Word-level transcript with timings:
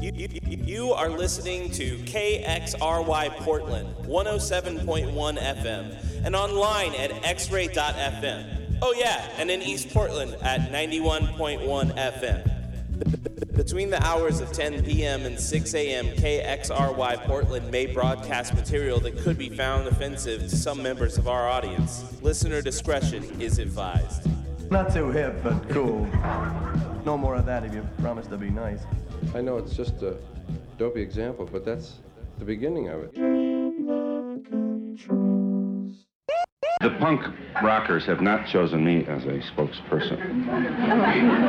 You, 0.00 0.12
you, 0.14 0.28
you 0.46 0.92
are 0.92 1.10
listening 1.10 1.72
to 1.72 1.96
KXRY 1.98 3.30
Portland 3.38 3.88
107.1 4.06 5.38
FM 5.38 6.24
and 6.24 6.36
online 6.36 6.94
at 6.94 7.10
xray.fm. 7.10 8.78
Oh, 8.80 8.94
yeah, 8.96 9.28
and 9.38 9.50
in 9.50 9.60
East 9.60 9.90
Portland 9.90 10.36
at 10.40 10.70
91.1 10.70 11.96
FM. 11.96 13.56
Between 13.56 13.90
the 13.90 14.00
hours 14.06 14.38
of 14.38 14.52
10 14.52 14.84
p.m. 14.84 15.26
and 15.26 15.38
6 15.38 15.74
a.m., 15.74 16.06
KXRY 16.06 17.16
Portland 17.24 17.68
may 17.72 17.86
broadcast 17.86 18.54
material 18.54 19.00
that 19.00 19.18
could 19.18 19.36
be 19.36 19.48
found 19.48 19.88
offensive 19.88 20.42
to 20.42 20.56
some 20.56 20.80
members 20.80 21.18
of 21.18 21.26
our 21.26 21.48
audience. 21.48 22.04
Listener 22.22 22.62
discretion 22.62 23.24
is 23.40 23.58
advised. 23.58 24.28
Not 24.70 24.92
too 24.92 25.10
hip, 25.10 25.42
but 25.42 25.68
cool. 25.70 26.06
No 27.04 27.18
more 27.18 27.34
of 27.34 27.46
that 27.46 27.64
if 27.64 27.74
you 27.74 27.84
promise 28.00 28.28
to 28.28 28.36
be 28.36 28.50
nice. 28.50 28.82
I 29.34 29.40
know 29.40 29.56
it's 29.58 29.76
just 29.76 30.02
a 30.02 30.16
dopey 30.78 31.02
example, 31.02 31.48
but 31.50 31.64
that's 31.64 31.98
the 32.38 32.44
beginning 32.44 32.88
of 32.88 33.02
it. 33.02 33.14
The 36.80 36.90
punk 37.00 37.26
rockers 37.62 38.06
have 38.06 38.20
not 38.20 38.46
chosen 38.46 38.84
me 38.84 39.04
as 39.06 39.24
a 39.24 39.40
spokesperson. 39.52 40.18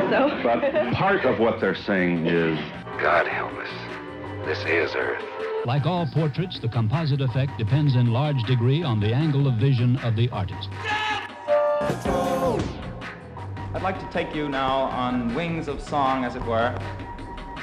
So? 0.10 0.40
But 0.42 0.92
part 0.94 1.24
of 1.24 1.38
what 1.38 1.60
they're 1.60 1.76
saying 1.76 2.26
is 2.26 2.58
God 3.00 3.28
help 3.28 3.52
us. 3.52 3.68
This 4.44 4.58
is 4.64 4.96
Earth. 4.96 5.22
Like 5.64 5.86
all 5.86 6.04
portraits, 6.06 6.58
the 6.58 6.68
composite 6.68 7.20
effect 7.20 7.58
depends 7.58 7.94
in 7.94 8.12
large 8.12 8.42
degree 8.44 8.82
on 8.82 8.98
the 8.98 9.14
angle 9.14 9.46
of 9.46 9.54
vision 9.54 9.96
of 9.98 10.16
the 10.16 10.28
artist. 10.30 10.68
I'd 13.72 13.82
like 13.82 14.00
to 14.00 14.10
take 14.10 14.34
you 14.34 14.48
now 14.48 14.80
on 14.80 15.32
wings 15.34 15.68
of 15.68 15.80
song, 15.80 16.24
as 16.24 16.34
it 16.34 16.44
were, 16.44 16.76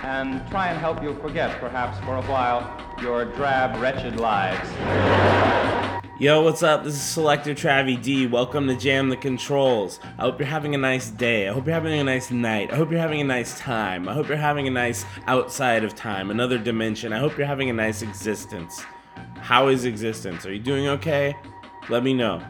and 0.04 0.46
try 0.50 0.68
and 0.68 0.78
help 0.80 1.02
you 1.02 1.14
forget, 1.16 1.60
perhaps 1.60 2.00
for 2.06 2.18
a 2.18 2.22
while, 2.24 2.82
your 3.02 3.26
drab, 3.26 3.82
wretched 3.82 4.20
lives. 4.20 4.70
Yo, 6.20 6.42
what's 6.42 6.64
up? 6.64 6.84
This 6.84 6.96
is 6.96 7.02
Selector 7.02 7.54
Travi 7.54 8.02
D. 8.02 8.26
Welcome 8.26 8.68
to 8.68 8.76
Jam 8.76 9.10
the 9.10 9.18
Controls. 9.18 10.00
I 10.18 10.24
hope 10.24 10.40
you're 10.40 10.48
having 10.48 10.74
a 10.74 10.78
nice 10.78 11.12
day. 11.12 11.48
I 11.48 11.54
hope 11.54 11.66
you're 11.66 11.76
having 11.76 12.00
a 12.00 12.04
nice 12.04 12.32
night. 12.32 12.72
I 12.74 12.76
hope 12.76 12.90
you're 12.90 13.00
having 13.00 13.22
a 13.22 13.24
nice 13.24 13.60
time. 13.60 14.10
I 14.10 14.14
hope 14.14 14.28
you're 14.28 14.38
having 14.38 14.68
a 14.68 14.72
nice 14.72 15.06
outside 15.28 15.84
of 15.84 15.94
time, 15.94 16.32
another 16.32 16.58
dimension. 16.58 17.14
I 17.14 17.20
hope 17.20 17.38
you're 17.38 17.46
having 17.46 17.70
a 17.70 17.74
nice 17.74 18.02
existence. 18.02 18.82
How 19.36 19.68
is 19.68 19.86
existence? 19.86 20.46
Are 20.46 20.54
you 20.54 20.60
doing 20.60 20.88
okay? 20.88 21.36
Let 21.90 22.04
me 22.04 22.14
know. 22.14 22.42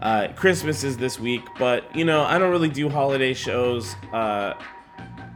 Uh, 0.00 0.28
Christmas 0.36 0.84
is 0.84 0.96
this 0.96 1.18
week, 1.18 1.42
but 1.58 1.94
you 1.96 2.04
know, 2.04 2.22
I 2.22 2.38
don't 2.38 2.50
really 2.50 2.68
do 2.68 2.88
holiday 2.88 3.34
shows. 3.34 3.96
Uh, 4.12 4.54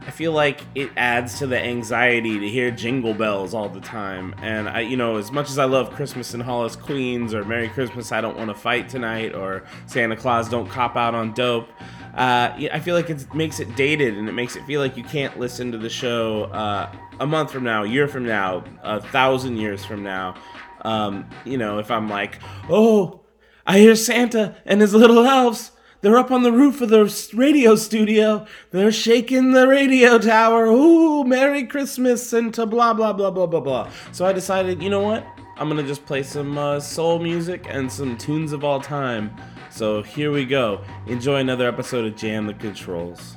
I 0.05 0.09
feel 0.09 0.31
like 0.31 0.61
it 0.73 0.89
adds 0.97 1.37
to 1.39 1.47
the 1.47 1.59
anxiety 1.59 2.39
to 2.39 2.49
hear 2.49 2.71
jingle 2.71 3.13
bells 3.13 3.53
all 3.53 3.69
the 3.69 3.79
time. 3.79 4.33
And 4.41 4.67
I, 4.67 4.79
you 4.79 4.97
know, 4.97 5.17
as 5.17 5.31
much 5.31 5.49
as 5.51 5.59
I 5.59 5.65
love 5.65 5.91
Christmas 5.91 6.33
in 6.33 6.39
Hollis 6.39 6.75
Queens 6.75 7.35
or 7.35 7.45
Merry 7.45 7.69
Christmas, 7.69 8.11
I 8.11 8.19
don't 8.19 8.35
want 8.35 8.49
to 8.49 8.55
fight 8.55 8.89
tonight 8.89 9.35
or 9.35 9.63
Santa 9.85 10.15
Claus 10.15 10.49
don't 10.49 10.67
cop 10.67 10.95
out 10.95 11.13
on 11.13 11.33
dope. 11.33 11.69
Uh, 12.15 12.51
I 12.73 12.79
feel 12.79 12.95
like 12.95 13.11
it 13.11 13.31
makes 13.35 13.59
it 13.59 13.75
dated 13.75 14.17
and 14.17 14.27
it 14.27 14.33
makes 14.33 14.55
it 14.55 14.65
feel 14.65 14.81
like 14.81 14.97
you 14.97 15.03
can't 15.03 15.39
listen 15.39 15.71
to 15.71 15.77
the 15.77 15.89
show 15.89 16.45
uh, 16.45 16.91
a 17.19 17.27
month 17.27 17.51
from 17.51 17.63
now, 17.63 17.83
a 17.83 17.87
year 17.87 18.07
from 18.07 18.25
now, 18.25 18.63
a 18.81 18.99
thousand 18.99 19.57
years 19.57 19.85
from 19.85 20.03
now. 20.03 20.35
Um, 20.81 21.29
you 21.45 21.57
know, 21.57 21.77
if 21.77 21.91
I'm 21.91 22.09
like, 22.09 22.39
oh, 22.69 23.21
I 23.67 23.77
hear 23.77 23.95
Santa 23.95 24.55
and 24.65 24.81
his 24.81 24.95
little 24.95 25.23
elves. 25.23 25.71
They're 26.01 26.17
up 26.17 26.31
on 26.31 26.41
the 26.41 26.51
roof 26.51 26.81
of 26.81 26.89
the 26.89 27.31
radio 27.35 27.75
studio. 27.75 28.47
They're 28.71 28.91
shaking 28.91 29.51
the 29.51 29.67
radio 29.67 30.17
tower. 30.17 30.65
Ooh, 30.65 31.23
Merry 31.23 31.65
Christmas 31.67 32.33
and 32.33 32.51
to 32.55 32.65
blah 32.65 32.93
blah 32.93 33.13
blah 33.13 33.29
blah 33.29 33.45
blah 33.45 33.59
blah. 33.59 33.91
So 34.11 34.25
I 34.25 34.33
decided, 34.33 34.81
you 34.81 34.89
know 34.89 35.01
what? 35.01 35.25
I'm 35.57 35.69
gonna 35.69 35.83
just 35.83 36.07
play 36.07 36.23
some 36.23 36.57
uh, 36.57 36.79
soul 36.79 37.19
music 37.19 37.67
and 37.69 37.91
some 37.91 38.17
tunes 38.17 38.51
of 38.51 38.63
all 38.63 38.81
time. 38.81 39.31
So 39.69 40.01
here 40.01 40.31
we 40.31 40.43
go. 40.43 40.81
Enjoy 41.05 41.39
another 41.39 41.67
episode 41.67 42.05
of 42.05 42.15
Jam 42.15 42.47
the 42.47 42.55
Controls. 42.55 43.35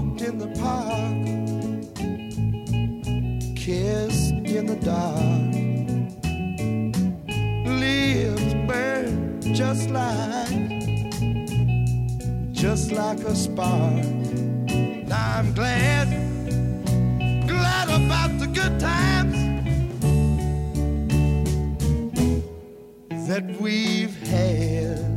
Walked 0.00 0.22
in 0.22 0.38
the 0.38 0.46
park, 0.60 1.18
kissed 3.56 4.32
in 4.46 4.66
the 4.66 4.76
dark. 4.76 5.50
Lips 7.66 8.54
burn 8.68 9.42
just 9.52 9.90
like, 9.90 10.70
just 12.52 12.92
like 12.92 13.18
a 13.24 13.34
spark. 13.34 14.04
Now 15.08 15.38
I'm 15.38 15.52
glad 15.52 16.06
glad 17.48 17.88
about 17.88 18.38
the 18.38 18.46
good 18.46 18.78
times 18.78 19.36
that 23.26 23.60
we've 23.60 24.16
had. 24.28 25.07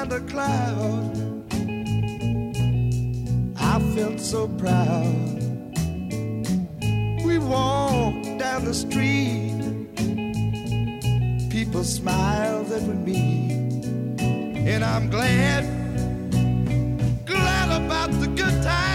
behind 0.00 0.12
a 0.12 0.32
cloud. 0.32 1.16
I 3.56 3.78
felt 3.94 4.20
so 4.20 4.48
proud. 4.48 5.42
We 7.24 7.38
walked 7.38 8.38
down 8.38 8.64
the 8.64 8.74
street. 8.74 9.58
People 11.50 11.84
smiled 11.84 12.72
at 12.72 12.82
me. 12.82 13.52
And 14.70 14.84
I'm 14.84 15.10
glad, 15.10 15.64
glad 17.26 17.82
about 17.82 18.10
the 18.20 18.28
good 18.28 18.62
times. 18.62 18.89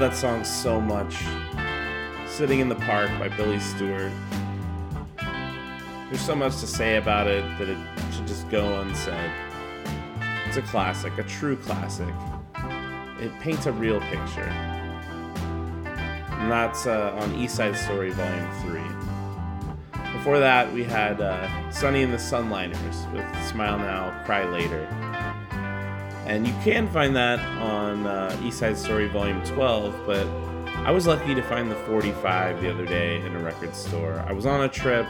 Love 0.00 0.12
that 0.12 0.16
song 0.16 0.44
so 0.44 0.80
much. 0.80 1.14
Sitting 2.26 2.60
in 2.60 2.70
the 2.70 2.74
Park 2.74 3.10
by 3.18 3.28
Billy 3.28 3.60
Stewart. 3.60 4.10
There's 5.18 6.22
so 6.22 6.34
much 6.34 6.58
to 6.60 6.66
say 6.66 6.96
about 6.96 7.26
it 7.26 7.42
that 7.58 7.68
it 7.68 7.76
should 8.14 8.26
just 8.26 8.48
go 8.48 8.80
unsaid. 8.80 9.30
It's 10.46 10.56
a 10.56 10.62
classic, 10.62 11.18
a 11.18 11.22
true 11.24 11.56
classic. 11.56 12.14
It 13.20 13.30
paints 13.40 13.66
a 13.66 13.72
real 13.72 14.00
picture. 14.00 14.48
And 15.84 16.50
that's 16.50 16.86
uh, 16.86 17.14
on 17.20 17.34
East 17.34 17.56
Side 17.56 17.76
Story 17.76 18.10
Volume 18.10 18.50
3. 18.62 18.80
Before 20.14 20.38
that, 20.38 20.72
we 20.72 20.82
had 20.82 21.20
uh, 21.20 21.70
Sunny 21.70 22.02
and 22.02 22.12
the 22.12 22.18
Sunliners 22.18 23.12
with 23.12 23.46
Smile 23.46 23.78
Now, 23.78 24.22
Cry 24.24 24.44
Later. 24.48 24.88
And 26.30 26.46
you 26.46 26.54
can 26.62 26.86
find 26.86 27.16
that 27.16 27.40
on 27.60 28.06
uh, 28.06 28.40
East 28.44 28.60
Side 28.60 28.78
Story 28.78 29.08
Volume 29.08 29.42
12, 29.42 30.06
but 30.06 30.24
I 30.86 30.92
was 30.92 31.04
lucky 31.04 31.34
to 31.34 31.42
find 31.42 31.68
the 31.68 31.74
45 31.74 32.62
the 32.62 32.70
other 32.70 32.86
day 32.86 33.16
in 33.16 33.34
a 33.34 33.40
record 33.40 33.74
store. 33.74 34.24
I 34.28 34.32
was 34.32 34.46
on 34.46 34.62
a 34.62 34.68
trip 34.68 35.06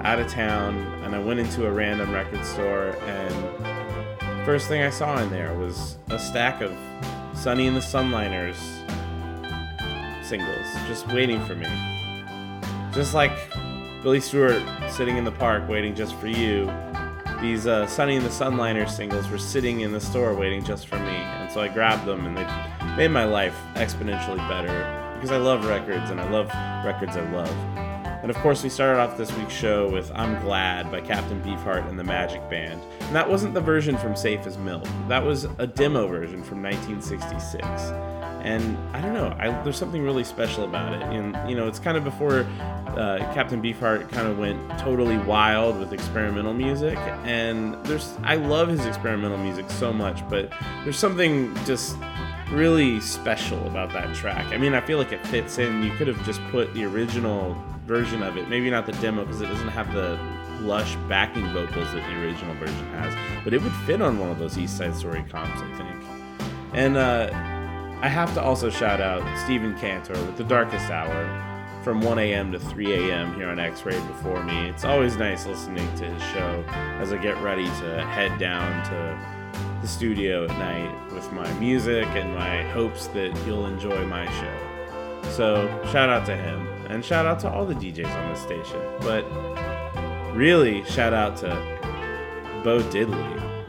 out 0.00 0.18
of 0.18 0.26
town 0.26 0.74
and 1.04 1.14
I 1.14 1.18
went 1.18 1.40
into 1.40 1.66
a 1.66 1.70
random 1.70 2.12
record 2.12 2.42
store 2.46 2.96
and 3.02 4.46
first 4.46 4.68
thing 4.68 4.80
I 4.80 4.88
saw 4.88 5.18
in 5.18 5.28
there 5.28 5.52
was 5.52 5.98
a 6.08 6.18
stack 6.18 6.62
of 6.62 6.74
Sunny 7.34 7.66
and 7.66 7.76
the 7.76 7.80
Sunliners 7.80 8.56
singles 10.24 10.66
just 10.88 11.06
waiting 11.08 11.44
for 11.44 11.54
me. 11.54 11.68
Just 12.90 13.12
like 13.12 13.36
Billy 14.02 14.20
Stewart 14.20 14.62
sitting 14.90 15.18
in 15.18 15.24
the 15.24 15.32
park 15.32 15.68
waiting 15.68 15.94
just 15.94 16.14
for 16.14 16.28
you, 16.28 16.72
these 17.40 17.66
uh, 17.66 17.86
Sunny 17.86 18.16
and 18.16 18.24
the 18.24 18.30
Sunliner 18.30 18.88
singles 18.88 19.28
were 19.28 19.38
sitting 19.38 19.80
in 19.80 19.92
the 19.92 20.00
store 20.00 20.34
waiting 20.34 20.64
just 20.64 20.86
for 20.86 20.98
me. 20.98 21.16
And 21.16 21.50
so 21.50 21.60
I 21.60 21.68
grabbed 21.68 22.06
them 22.06 22.26
and 22.26 22.36
they 22.36 22.96
made 22.96 23.08
my 23.08 23.24
life 23.24 23.56
exponentially 23.74 24.46
better 24.48 25.12
because 25.14 25.30
I 25.30 25.36
love 25.36 25.66
records 25.66 26.10
and 26.10 26.20
I 26.20 26.28
love 26.30 26.46
records 26.84 27.16
I 27.16 27.30
love. 27.30 27.48
And 28.22 28.30
of 28.30 28.36
course, 28.38 28.62
we 28.62 28.70
started 28.70 29.00
off 29.00 29.16
this 29.16 29.32
week's 29.36 29.52
show 29.52 29.88
with 29.88 30.10
I'm 30.14 30.40
Glad 30.42 30.90
by 30.90 31.00
Captain 31.00 31.40
Beefheart 31.42 31.88
and 31.88 31.98
the 31.98 32.04
Magic 32.04 32.48
Band. 32.50 32.82
And 33.00 33.14
that 33.14 33.28
wasn't 33.28 33.54
the 33.54 33.60
version 33.60 33.96
from 33.96 34.16
Safe 34.16 34.46
as 34.46 34.58
Milk, 34.58 34.84
that 35.08 35.24
was 35.24 35.44
a 35.58 35.66
demo 35.66 36.08
version 36.08 36.42
from 36.42 36.62
1966. 36.62 37.62
And 38.46 38.78
I 38.94 39.00
don't 39.00 39.12
know, 39.12 39.36
I, 39.40 39.50
there's 39.64 39.76
something 39.76 40.04
really 40.04 40.22
special 40.22 40.62
about 40.62 40.92
it. 40.94 41.02
And, 41.02 41.50
you 41.50 41.56
know, 41.56 41.66
it's 41.66 41.80
kind 41.80 41.96
of 41.96 42.04
before 42.04 42.46
uh, 42.96 43.18
Captain 43.34 43.60
Beefheart 43.60 44.08
kind 44.08 44.28
of 44.28 44.38
went 44.38 44.78
totally 44.78 45.18
wild 45.18 45.80
with 45.80 45.92
experimental 45.92 46.54
music. 46.54 46.96
And 47.24 47.74
there's, 47.84 48.14
I 48.22 48.36
love 48.36 48.68
his 48.68 48.86
experimental 48.86 49.36
music 49.36 49.68
so 49.68 49.92
much, 49.92 50.26
but 50.30 50.52
there's 50.84 50.96
something 50.96 51.52
just 51.64 51.96
really 52.52 53.00
special 53.00 53.66
about 53.66 53.92
that 53.94 54.14
track. 54.14 54.46
I 54.52 54.58
mean, 54.58 54.74
I 54.74 54.80
feel 54.80 54.98
like 54.98 55.10
it 55.10 55.26
fits 55.26 55.58
in. 55.58 55.82
You 55.82 55.90
could 55.96 56.06
have 56.06 56.24
just 56.24 56.40
put 56.52 56.72
the 56.72 56.84
original 56.84 57.60
version 57.84 58.22
of 58.22 58.36
it, 58.36 58.48
maybe 58.48 58.70
not 58.70 58.86
the 58.86 58.92
demo 58.92 59.24
because 59.24 59.40
it 59.40 59.46
doesn't 59.46 59.70
have 59.70 59.92
the 59.92 60.20
lush 60.60 60.94
backing 61.08 61.52
vocals 61.52 61.92
that 61.92 62.06
the 62.08 62.22
original 62.22 62.54
version 62.54 62.86
has, 62.92 63.12
but 63.42 63.52
it 63.52 63.60
would 63.60 63.74
fit 63.86 64.00
on 64.00 64.20
one 64.20 64.30
of 64.30 64.38
those 64.38 64.56
East 64.56 64.78
Side 64.78 64.94
Story 64.94 65.24
comps, 65.28 65.60
I 65.60 65.76
think. 65.76 66.04
And 66.74 66.96
uh, 66.96 67.30
I 68.02 68.08
have 68.08 68.34
to 68.34 68.42
also 68.42 68.68
shout 68.68 69.00
out 69.00 69.22
Stephen 69.38 69.74
Cantor 69.78 70.12
with 70.12 70.36
The 70.36 70.44
Darkest 70.44 70.90
Hour 70.90 71.80
from 71.82 72.02
1 72.02 72.18
a.m. 72.18 72.52
to 72.52 72.58
3 72.58 72.92
a.m. 72.92 73.34
here 73.36 73.48
on 73.48 73.58
X 73.58 73.86
Ray 73.86 73.98
before 74.06 74.42
me. 74.44 74.68
It's 74.68 74.84
always 74.84 75.16
nice 75.16 75.46
listening 75.46 75.88
to 75.96 76.04
his 76.04 76.22
show 76.24 76.62
as 77.00 77.14
I 77.14 77.16
get 77.16 77.40
ready 77.42 77.64
to 77.64 78.06
head 78.10 78.38
down 78.38 78.84
to 78.86 79.80
the 79.80 79.88
studio 79.88 80.44
at 80.44 80.50
night 80.58 81.12
with 81.14 81.32
my 81.32 81.50
music 81.54 82.06
and 82.08 82.34
my 82.34 82.64
hopes 82.70 83.06
that 83.08 83.34
you'll 83.46 83.66
enjoy 83.66 84.04
my 84.04 84.26
show. 84.40 85.30
So, 85.30 85.66
shout 85.90 86.10
out 86.10 86.26
to 86.26 86.36
him 86.36 86.66
and 86.90 87.02
shout 87.02 87.24
out 87.24 87.40
to 87.40 87.50
all 87.50 87.64
the 87.64 87.74
DJs 87.74 88.14
on 88.14 88.30
this 88.30 88.42
station. 88.42 88.80
But 89.00 89.24
really, 90.36 90.84
shout 90.84 91.14
out 91.14 91.36
to 91.38 91.48
Bo 92.62 92.80
Diddley, 92.90 93.68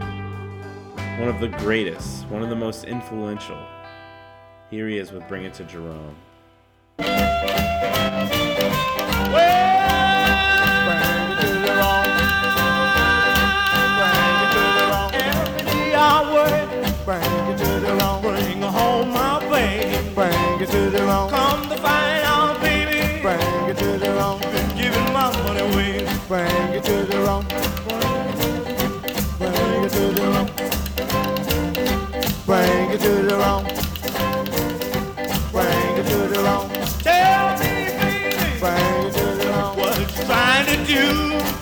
one 1.18 1.30
of 1.30 1.40
the 1.40 1.48
greatest, 1.60 2.28
one 2.28 2.44
of 2.44 2.50
the 2.50 2.56
most 2.56 2.84
influential. 2.84 3.58
Here 4.70 4.90
he 4.90 4.98
is 4.98 5.14
with 5.14 5.26
Bring 5.30 5.46
It 5.46 5.54
to 5.56 5.64
Jerome. 5.64 6.16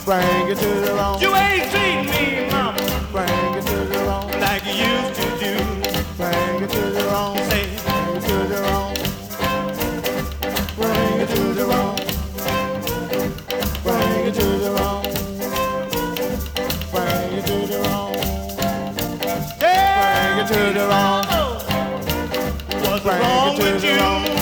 Bring 0.06 0.48
it 0.50 0.58
to 0.60 0.86
Jerome. 0.86 1.20
You 1.20 1.36
ain't 1.36 1.72
treating 1.72 2.06
me, 2.06 2.48
mama. 2.52 2.78
Bring 3.12 3.56
it 3.58 3.66
to 3.66 3.86
Jerome. 3.92 4.30
Like 4.40 4.64
you 4.64 4.74
used 4.86 5.16
to 5.16 5.26
do. 5.42 5.58
Bring 6.16 6.62
it 6.62 6.70
to 6.70 6.82
Jerome. 6.94 7.38
Say, 7.50 7.66
bring 7.88 8.16
it 8.16 8.22
to 8.22 8.36
Jerome. 8.48 8.94
Bring 10.78 11.20
it 11.22 11.28
to 11.28 11.42
Jerome. 11.56 11.96
Bring 13.84 14.28
it 14.28 14.36
to 14.36 14.46
Jerome. 14.62 15.04
Bring 16.92 17.32
it 17.34 17.46
to 17.48 17.56
the 17.66 17.78
wrong. 17.82 18.14
Bring 19.60 20.38
it 20.38 20.48
to 20.48 20.74
Jerome. 20.74 21.26
What's 22.84 23.04
wrong 23.06 23.58
with? 23.58 23.84
You 23.84 24.35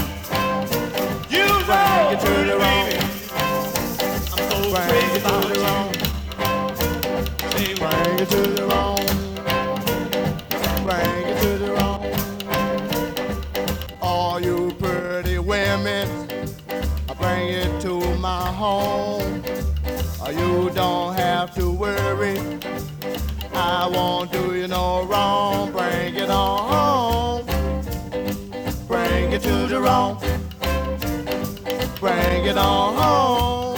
it 32.53 32.59
on 32.59 32.95
home. 32.95 33.75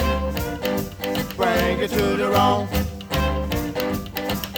Bring 1.37 1.79
it 1.79 1.89
to 1.91 2.17
Jerome. 2.17 2.67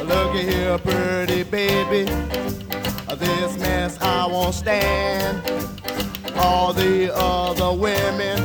Looky 0.04 0.44
here, 0.44 0.78
pretty 0.80 1.44
baby. 1.44 2.06
This 3.20 3.58
mess 3.60 3.98
I 4.02 4.26
won't 4.28 4.56
stand. 4.56 5.42
All 6.36 6.74
the 6.74 7.12
other 7.16 7.74
women 7.78 8.40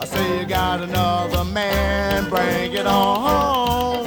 I 0.00 0.04
say 0.04 0.40
you 0.40 0.46
got 0.46 0.80
another 0.82 1.44
man. 1.44 2.28
Bring 2.28 2.72
it 2.72 2.86
on 2.86 3.14
home. 3.28 4.06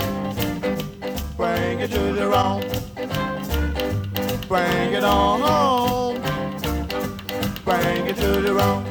Bring 1.36 1.80
it 1.82 1.92
to 1.92 2.16
Jerome. 2.16 2.62
Bring 4.48 4.94
it 4.94 5.04
on 5.04 5.42
home. 5.42 6.22
Bring 7.66 8.08
it 8.08 8.16
to 8.18 8.42
Jerome. 8.42 8.91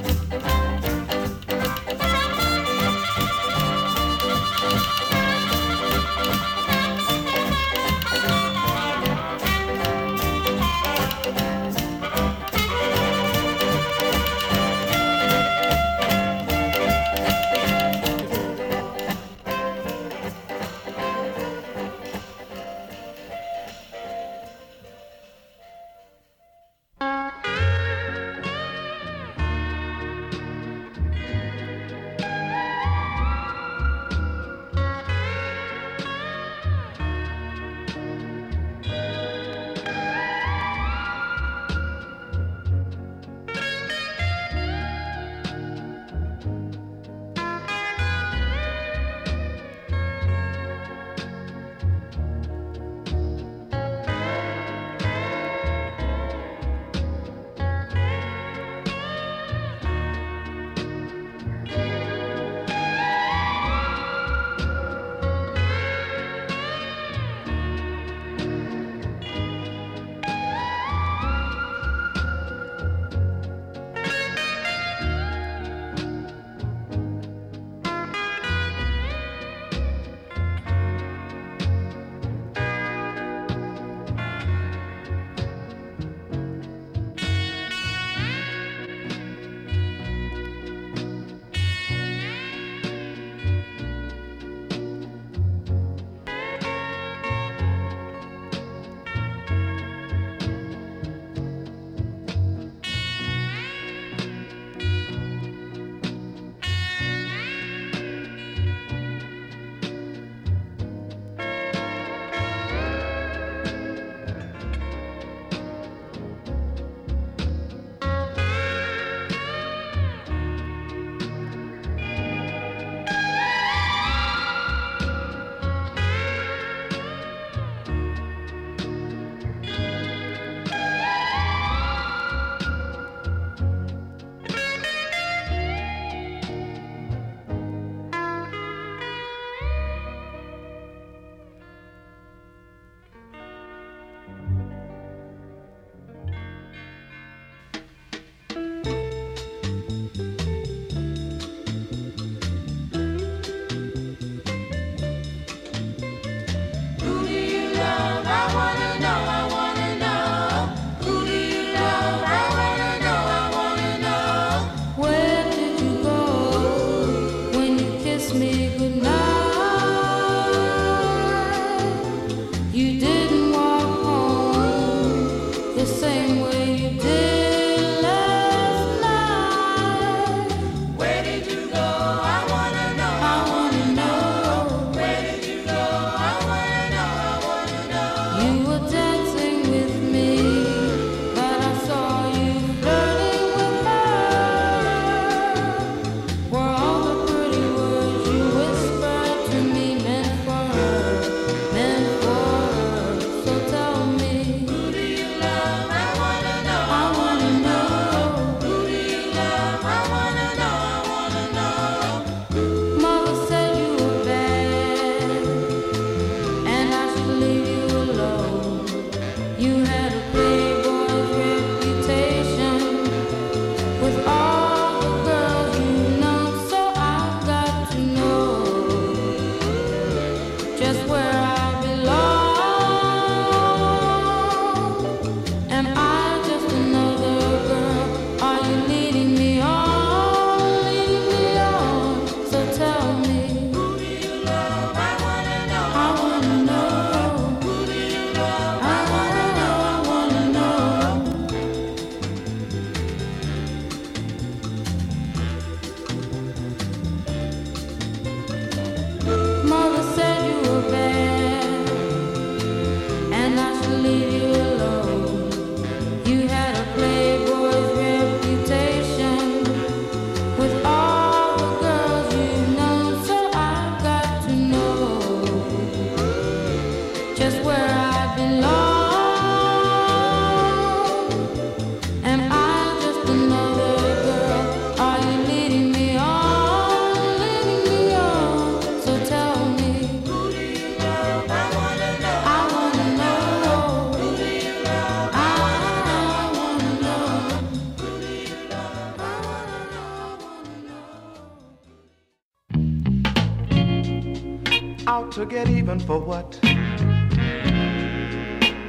Get 305.51 305.69
even 305.69 305.99
for 305.99 306.21
what 306.21 306.57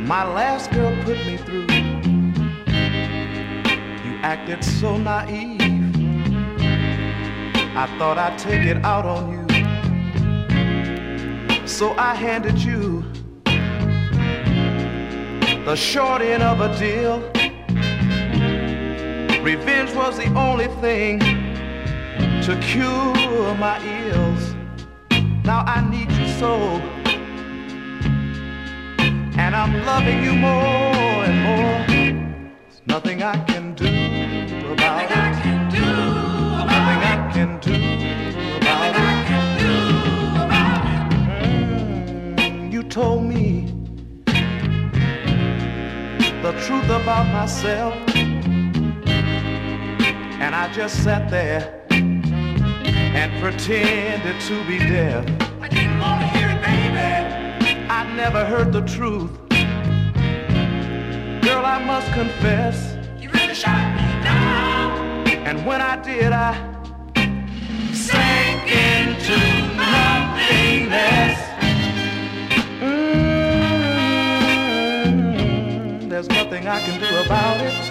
my 0.02 0.24
last 0.24 0.70
girl 0.72 0.96
put 1.04 1.18
me 1.26 1.36
through. 1.38 1.66
You 4.06 4.14
acted 4.22 4.64
so 4.64 4.96
naive. 4.96 5.60
I 7.76 7.88
thought 7.98 8.20
I'd 8.20 8.38
take 8.38 8.68
it 8.68 8.78
out 8.86 9.08
on 9.08 9.32
you. 9.32 9.42
So 11.68 11.96
I 11.98 12.14
handed 12.14 12.60
you 12.60 13.04
the 15.66 15.76
short 15.76 16.22
end 16.22 16.44
of 16.44 16.62
a 16.62 16.78
deal. 16.78 17.22
Revenge 19.42 19.96
was 19.96 20.18
the 20.18 20.32
only 20.36 20.68
thing 20.80 21.18
to 22.44 22.56
cure 22.62 23.56
my 23.56 23.80
ills. 23.84 24.54
Now 25.44 25.64
I 25.66 25.82
need 25.90 26.12
you 26.12 26.21
so. 26.42 26.58
And 29.44 29.56
I'm 29.56 29.74
loving 29.86 30.24
you 30.24 30.34
more 30.34 31.20
and 31.30 31.38
more. 31.48 31.80
There's 31.88 32.82
nothing 32.88 33.22
I 33.22 33.38
can 33.46 33.76
do 33.76 33.86
about 34.74 35.04
it. 35.04 35.10
Nothing 35.12 35.12
I 35.28 35.30
can 35.46 35.70
do 35.78 35.88
about 40.56 40.84
it. 40.94 41.02
Mm, 42.40 42.72
You 42.74 42.82
told 42.84 43.24
me 43.24 43.46
the 46.46 46.54
truth 46.66 46.90
about 47.02 47.28
myself. 47.40 47.94
And 50.44 50.56
I 50.56 50.74
just 50.74 51.04
sat 51.04 51.30
there 51.30 51.86
and 51.92 53.30
pretended 53.44 54.42
to 54.50 54.56
be 54.66 54.80
deaf. 54.80 55.41
Never 58.22 58.46
heard 58.46 58.72
the 58.72 58.82
truth. 58.82 59.32
Girl, 61.42 61.66
I 61.66 61.84
must 61.84 62.08
confess. 62.14 62.96
You 63.20 63.32
really 63.32 63.56
shot 63.56 63.96
me 63.98 64.04
down. 64.22 65.28
And 65.48 65.66
when 65.66 65.82
I 65.82 65.96
did, 66.04 66.32
I 66.32 66.54
sank 67.92 68.62
into 68.94 69.38
nothingness. 69.76 71.40
Mm, 72.86 74.48
there's 76.08 76.30
nothing 76.30 76.68
I 76.68 76.80
can 76.80 77.00
do 77.00 77.08
about 77.26 77.60
it. 77.62 77.91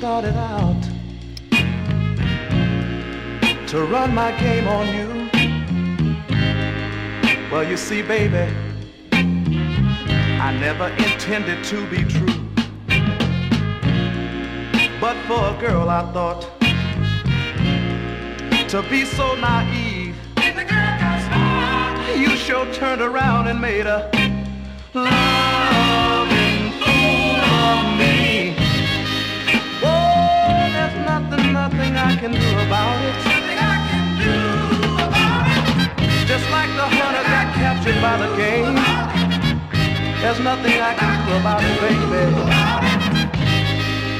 Started 0.00 0.34
out 0.34 0.82
to 3.68 3.84
run 3.84 4.14
my 4.14 4.32
game 4.40 4.66
on 4.66 4.86
you. 4.94 5.28
Well, 7.52 7.68
you 7.68 7.76
see, 7.76 8.00
baby, 8.00 8.50
I 9.12 10.56
never 10.58 10.88
intended 10.88 11.62
to 11.64 11.86
be 11.90 12.02
true. 12.04 12.34
But 14.98 15.16
for 15.28 15.54
a 15.54 15.56
girl, 15.60 15.90
I 15.90 16.10
thought 16.14 16.48
to 18.70 18.82
be 18.88 19.04
so 19.04 19.34
naive. 19.34 20.16
You 22.16 22.30
sure 22.36 22.64
turned 22.72 23.02
around 23.02 23.48
and 23.48 23.60
made 23.60 23.84
a 23.84 24.10
loving 24.94 25.59
nothing, 31.90 31.90
nothing 31.90 31.96
I 31.96 32.16
can 32.20 32.32
do 32.32 32.50
about 32.66 33.02
it. 33.04 33.14
Nothing 33.24 33.58
I 33.58 33.76
can 33.90 34.06
do 34.20 34.34
about 35.06 35.46
it. 35.46 36.26
Just 36.26 36.46
like 36.50 36.70
the 36.76 36.86
hunter 36.96 37.24
got 37.24 37.54
captured 37.54 38.00
by 38.00 38.16
the 38.18 38.28
game. 38.36 38.76
There's 40.20 40.40
nothing 40.40 40.80
I 40.80 40.94
can 40.94 41.26
do 41.26 41.32
about 41.36 41.62
it, 41.64 41.80
baby. 41.80 42.26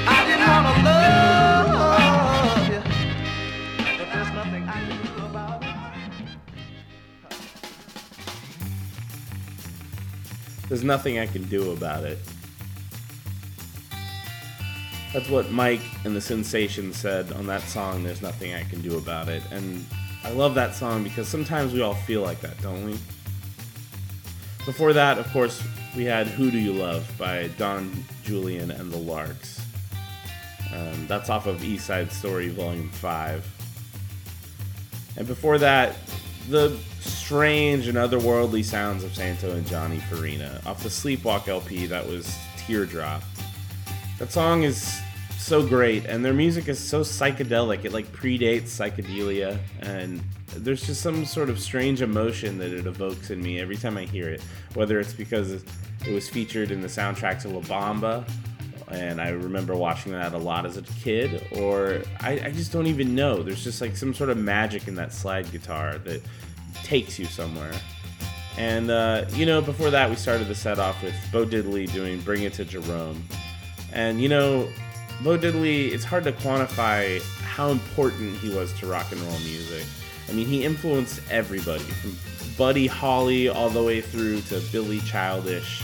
I 0.06 0.24
didn't 0.26 0.48
want 0.48 0.66
to 0.66 0.82
love 0.88 2.68
you, 2.70 2.80
but 3.98 4.06
there's 4.12 4.32
nothing 4.32 4.64
I 4.64 4.70
can 4.88 4.98
do 5.06 5.12
about 5.26 5.62
it. 5.62 5.68
There's 10.68 10.84
nothing 10.84 11.18
I 11.18 11.26
can 11.26 11.44
do 11.44 11.70
about 11.72 12.04
it. 12.04 12.18
That's 15.12 15.28
what 15.28 15.50
Mike 15.50 15.80
and 16.04 16.14
the 16.14 16.20
Censations 16.20 16.96
said 16.96 17.32
on 17.32 17.46
that 17.46 17.62
song, 17.62 18.04
There's 18.04 18.22
Nothing 18.22 18.54
I 18.54 18.62
Can 18.62 18.80
Do 18.80 18.96
About 18.96 19.28
It. 19.28 19.42
And 19.50 19.84
I 20.22 20.30
love 20.30 20.54
that 20.54 20.74
song 20.74 21.02
because 21.02 21.26
sometimes 21.26 21.72
we 21.72 21.80
all 21.80 21.94
feel 21.94 22.22
like 22.22 22.40
that, 22.42 22.60
don't 22.62 22.84
we? 22.84 22.96
Before 24.64 24.92
that, 24.92 25.18
of 25.18 25.26
course, 25.32 25.62
we 25.96 26.04
had 26.04 26.28
Who 26.28 26.50
Do 26.50 26.58
You 26.58 26.72
Love 26.72 27.10
by 27.18 27.48
Don 27.58 28.04
Julian 28.22 28.70
and 28.70 28.92
the 28.92 28.98
Larks. 28.98 29.60
Um, 30.72 31.06
that's 31.08 31.28
off 31.28 31.46
of 31.46 31.64
East 31.64 31.86
Side 31.86 32.12
Story 32.12 32.48
Volume 32.48 32.90
5. 32.90 33.44
And 35.16 35.26
before 35.26 35.58
that, 35.58 35.96
the 36.48 36.78
strange 37.00 37.88
and 37.88 37.98
otherworldly 37.98 38.64
sounds 38.64 39.02
of 39.02 39.14
Santo 39.14 39.52
and 39.52 39.66
Johnny 39.66 39.98
Farina 39.98 40.60
off 40.64 40.82
the 40.82 40.88
Sleepwalk 40.88 41.48
LP 41.48 41.86
that 41.86 42.06
was 42.06 42.32
Teardrop. 42.58 43.22
That 44.20 44.30
song 44.30 44.64
is 44.64 45.00
so 45.38 45.66
great 45.66 46.04
and 46.04 46.22
their 46.22 46.34
music 46.34 46.68
is 46.68 46.78
so 46.78 47.00
psychedelic. 47.00 47.86
It 47.86 47.92
like 47.92 48.06
predates 48.12 48.64
psychedelia 48.64 49.58
and 49.80 50.20
there's 50.56 50.86
just 50.86 51.00
some 51.00 51.24
sort 51.24 51.48
of 51.48 51.58
strange 51.58 52.02
emotion 52.02 52.58
that 52.58 52.70
it 52.70 52.86
evokes 52.86 53.30
in 53.30 53.42
me 53.42 53.58
every 53.60 53.78
time 53.78 53.96
I 53.96 54.04
hear 54.04 54.28
it. 54.28 54.42
Whether 54.74 55.00
it's 55.00 55.14
because 55.14 55.50
it 55.52 55.64
was 56.12 56.28
featured 56.28 56.70
in 56.70 56.82
the 56.82 56.86
soundtrack 56.86 57.40
to 57.42 57.48
La 57.48 57.62
Bamba 57.62 58.30
and 58.88 59.22
I 59.22 59.30
remember 59.30 59.74
watching 59.74 60.12
that 60.12 60.34
a 60.34 60.38
lot 60.38 60.66
as 60.66 60.76
a 60.76 60.82
kid, 60.82 61.46
or 61.52 62.02
I, 62.20 62.32
I 62.44 62.50
just 62.50 62.72
don't 62.72 62.88
even 62.88 63.14
know. 63.14 63.42
There's 63.42 63.64
just 63.64 63.80
like 63.80 63.96
some 63.96 64.12
sort 64.12 64.28
of 64.28 64.36
magic 64.36 64.86
in 64.86 64.96
that 64.96 65.14
slide 65.14 65.50
guitar 65.50 65.96
that 65.98 66.20
takes 66.82 67.18
you 67.18 67.24
somewhere. 67.24 67.72
And, 68.58 68.90
uh, 68.90 69.24
you 69.30 69.46
know, 69.46 69.62
before 69.62 69.90
that, 69.90 70.10
we 70.10 70.16
started 70.16 70.48
the 70.48 70.54
set 70.54 70.78
off 70.78 71.02
with 71.02 71.14
Bo 71.32 71.46
Diddley 71.46 71.90
doing 71.90 72.20
Bring 72.20 72.42
It 72.42 72.52
to 72.54 72.66
Jerome. 72.66 73.24
And, 73.92 74.20
you 74.20 74.28
know, 74.28 74.68
Bo 75.22 75.36
Diddley, 75.36 75.92
it's 75.92 76.04
hard 76.04 76.24
to 76.24 76.32
quantify 76.32 77.20
how 77.42 77.70
important 77.70 78.36
he 78.38 78.48
was 78.48 78.72
to 78.80 78.86
rock 78.86 79.10
and 79.12 79.20
roll 79.20 79.38
music. 79.40 79.84
I 80.28 80.32
mean, 80.32 80.46
he 80.46 80.64
influenced 80.64 81.20
everybody 81.30 81.82
from 81.82 82.16
Buddy 82.56 82.86
Holly 82.86 83.48
all 83.48 83.68
the 83.68 83.82
way 83.82 84.00
through 84.00 84.40
to 84.42 84.60
Billy 84.72 85.00
Childish. 85.00 85.82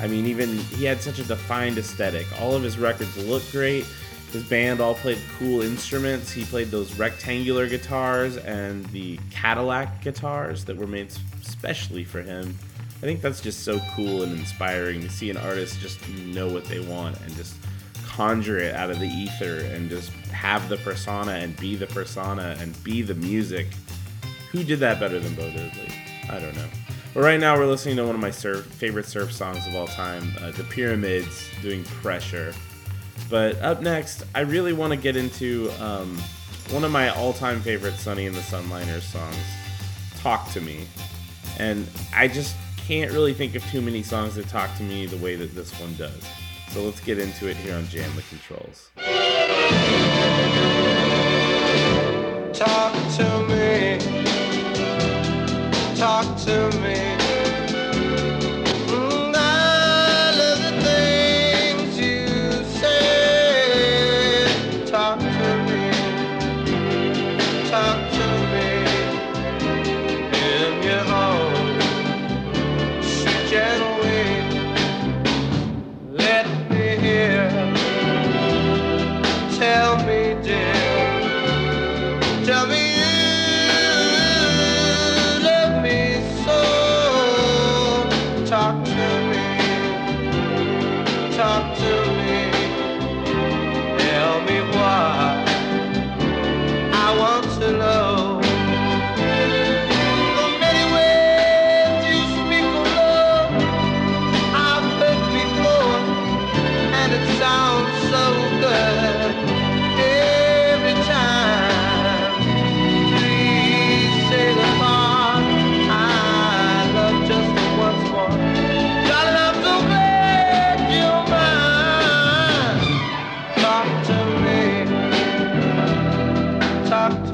I 0.00 0.08
mean, 0.08 0.26
even 0.26 0.58
he 0.58 0.84
had 0.84 1.00
such 1.00 1.18
a 1.18 1.24
defined 1.24 1.78
aesthetic. 1.78 2.26
All 2.40 2.54
of 2.54 2.62
his 2.62 2.76
records 2.78 3.16
look 3.16 3.42
great. 3.52 3.86
His 4.32 4.42
band 4.42 4.80
all 4.80 4.94
played 4.96 5.18
cool 5.38 5.62
instruments. 5.62 6.32
He 6.32 6.44
played 6.44 6.72
those 6.72 6.98
rectangular 6.98 7.68
guitars 7.68 8.36
and 8.36 8.84
the 8.86 9.20
Cadillac 9.30 10.02
guitars 10.02 10.64
that 10.64 10.76
were 10.76 10.88
made 10.88 11.12
specially 11.40 12.02
for 12.02 12.20
him. 12.20 12.58
I 13.04 13.06
think 13.06 13.20
that's 13.20 13.42
just 13.42 13.64
so 13.64 13.80
cool 13.94 14.22
and 14.22 14.32
inspiring 14.32 15.02
to 15.02 15.10
see 15.10 15.28
an 15.28 15.36
artist 15.36 15.78
just 15.78 16.08
know 16.08 16.48
what 16.48 16.64
they 16.64 16.80
want 16.80 17.20
and 17.20 17.36
just 17.36 17.54
conjure 18.06 18.58
it 18.60 18.74
out 18.74 18.90
of 18.90 18.98
the 18.98 19.06
ether 19.06 19.58
and 19.58 19.90
just 19.90 20.10
have 20.32 20.70
the 20.70 20.78
persona 20.78 21.32
and 21.32 21.54
be 21.58 21.76
the 21.76 21.86
persona 21.86 22.56
and 22.60 22.82
be 22.82 23.02
the 23.02 23.14
music. 23.14 23.66
Who 24.52 24.64
did 24.64 24.78
that 24.78 25.00
better 25.00 25.20
than 25.20 25.34
Bo 25.34 25.42
Diddley? 25.50 25.92
I 26.30 26.40
don't 26.40 26.56
know. 26.56 26.66
But 27.12 27.24
right 27.24 27.38
now 27.38 27.58
we're 27.58 27.66
listening 27.66 27.96
to 27.96 28.06
one 28.06 28.14
of 28.14 28.22
my 28.22 28.30
surf, 28.30 28.64
favorite 28.64 29.04
surf 29.04 29.30
songs 29.32 29.66
of 29.66 29.74
all 29.74 29.86
time, 29.86 30.32
uh, 30.40 30.52
The 30.52 30.64
Pyramids 30.64 31.50
doing 31.60 31.84
Pressure. 31.84 32.54
But 33.28 33.60
up 33.60 33.82
next, 33.82 34.22
I 34.34 34.40
really 34.40 34.72
want 34.72 34.94
to 34.94 34.96
get 34.96 35.14
into 35.14 35.70
um, 35.78 36.16
one 36.70 36.84
of 36.84 36.90
my 36.90 37.10
all-time 37.10 37.60
favorite 37.60 37.96
Sunny 37.96 38.24
and 38.24 38.34
the 38.34 38.40
Sunliners 38.40 39.02
songs, 39.02 39.36
"Talk 40.20 40.50
to 40.52 40.62
Me," 40.62 40.86
and 41.58 41.86
I 42.14 42.28
just 42.28 42.56
can't 42.86 43.12
really 43.12 43.32
think 43.32 43.54
of 43.54 43.64
too 43.70 43.80
many 43.80 44.02
songs 44.02 44.34
that 44.34 44.46
talk 44.48 44.74
to 44.76 44.82
me 44.82 45.06
the 45.06 45.16
way 45.16 45.36
that 45.36 45.54
this 45.54 45.72
one 45.80 45.94
does. 45.94 46.22
So 46.70 46.82
let's 46.82 47.00
get 47.00 47.18
into 47.18 47.48
it 47.48 47.56
here 47.56 47.76
on 47.76 47.86
Jam 47.86 48.14
the 48.14 48.22
Controls. 48.22 48.90
Talk 52.52 52.92
to 53.16 53.46
me. 53.48 53.98
Talk 55.96 56.36
to 56.44 56.78
me. 56.80 57.23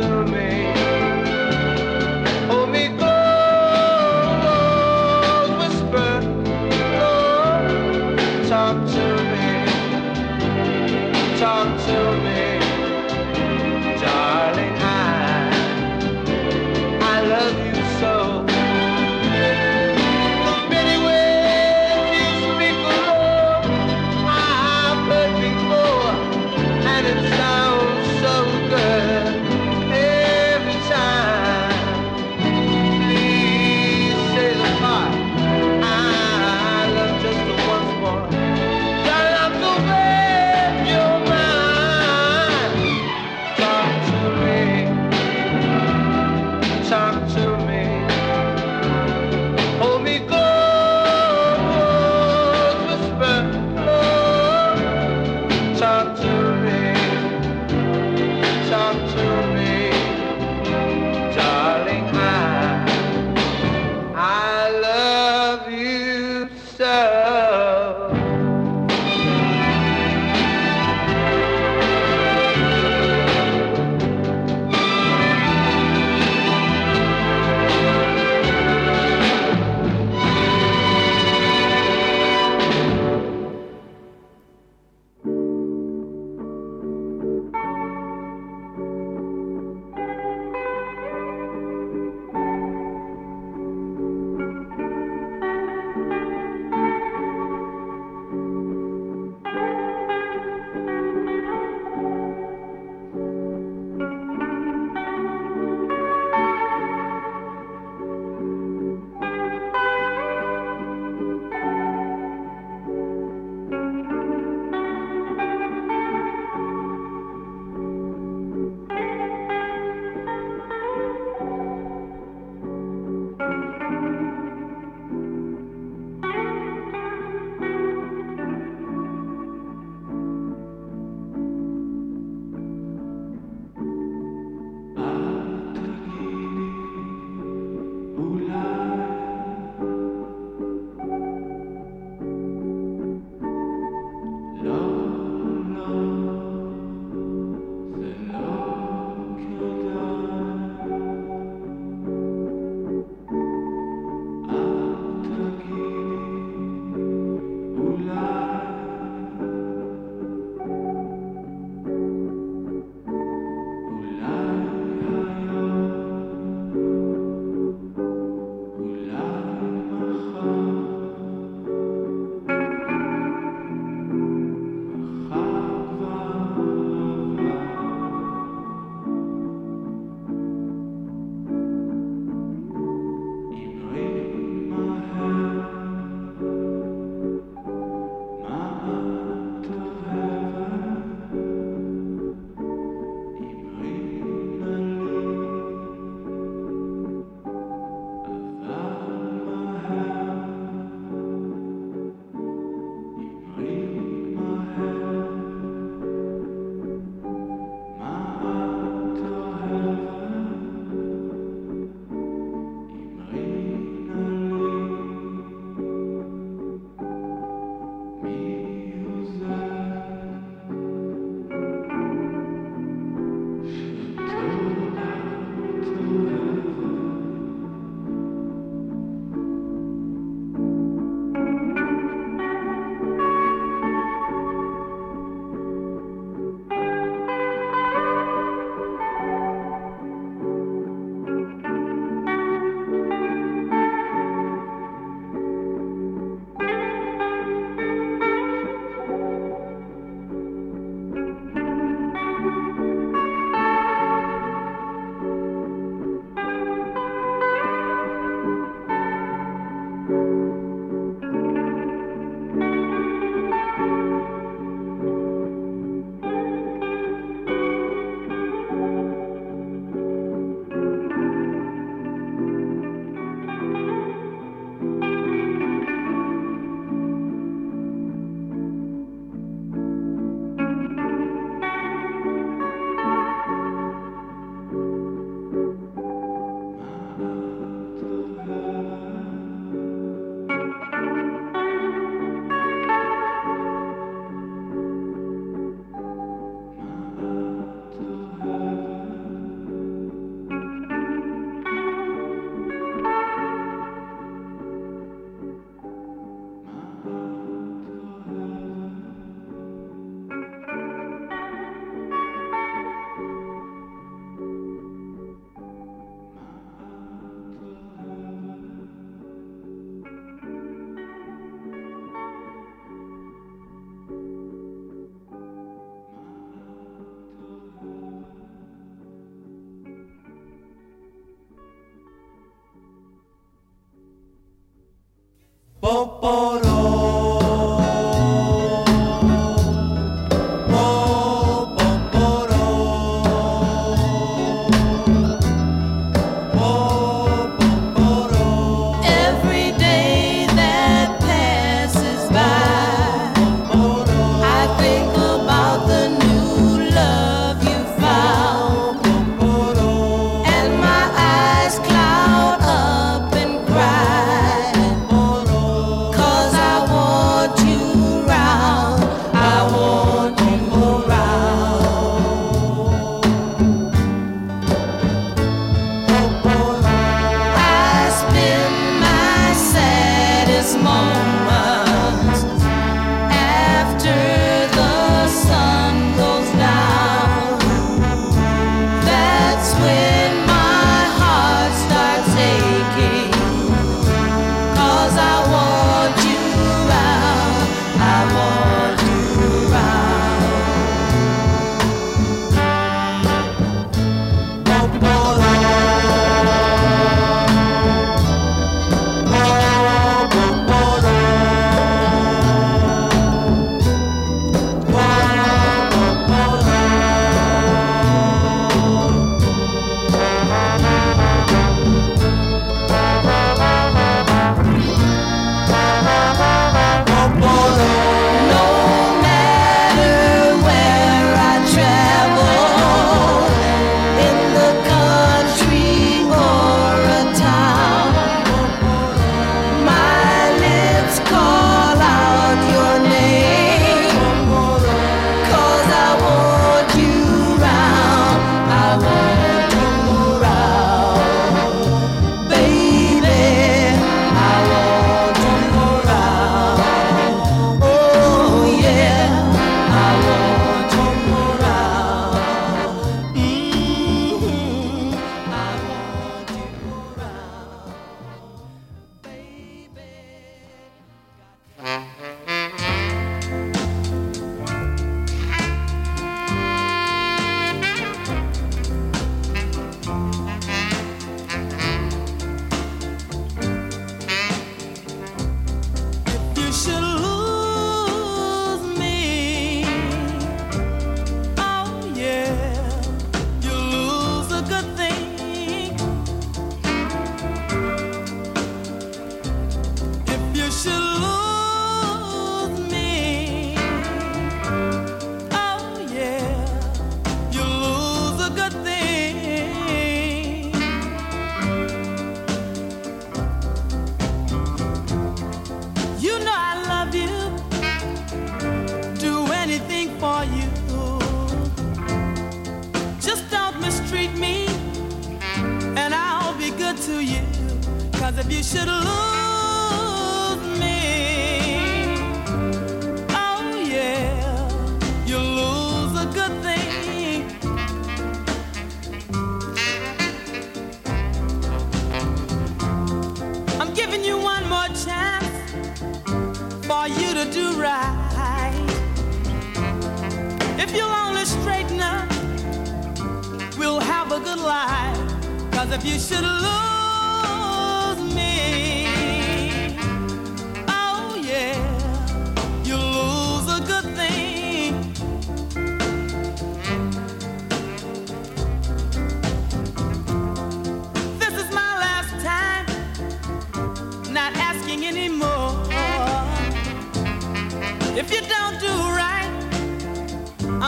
To 0.01 0.25
me. 0.25 0.50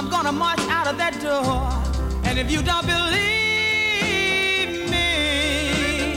I'm 0.03 0.11
gonna 0.11 0.32
march 0.32 0.59
out 0.62 0.88
of 0.88 0.96
that 0.98 1.20
door. 1.20 1.70
And 2.24 2.36
if 2.36 2.50
you 2.50 2.61
don't 2.61 2.84
believe 2.84 3.30
me, 4.90 6.16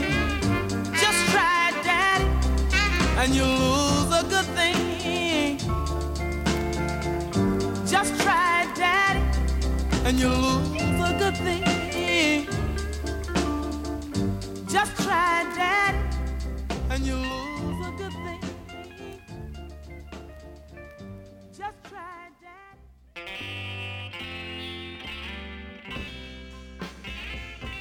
just 0.92 1.30
try, 1.30 1.70
Daddy, 1.84 2.24
and 3.16 3.32
you'll 3.32 3.46
lose 3.46 4.10
a 4.12 4.24
good 4.28 4.46
thing. 4.58 5.58
Just 7.86 8.20
try, 8.22 8.66
Daddy, 8.74 9.22
and 10.04 10.18
you'll 10.18 10.58
lose 10.74 11.00
a 11.08 11.14
good 11.20 11.36
thing. 11.36 12.48
Just 14.68 14.96
try, 15.04 15.44
Daddy, 15.54 15.85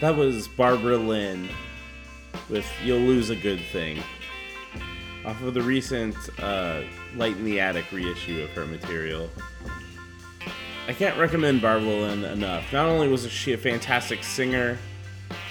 That 0.06 0.18
was 0.18 0.48
Barbara 0.48 0.98
Lynn 0.98 1.50
with 2.48 2.68
You'll 2.84 3.00
Lose 3.00 3.32
a 3.32 3.36
Good 3.36 3.60
Thing. 3.72 4.04
Off 5.26 5.42
of 5.42 5.56
the 5.56 5.64
recent 5.64 6.16
uh, 6.40 6.84
Light 7.16 7.36
in 7.36 7.44
the 7.44 7.60
Attic 7.60 7.92
reissue 7.92 8.44
of 8.44 8.52
her 8.52 8.68
material. 8.68 9.32
I 10.88 10.94
can't 10.94 11.18
recommend 11.18 11.64
Barbara 11.64 11.90
Lynn 11.90 12.24
enough. 12.24 12.72
Not 12.72 12.88
only 12.88 13.08
was 13.08 13.28
she 13.32 13.54
a 13.54 13.58
fantastic 13.58 14.24
singer, 14.24 14.78